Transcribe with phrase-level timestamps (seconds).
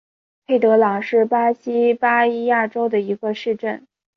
[0.47, 3.85] 佩德朗是巴西巴伊亚州的一个市镇。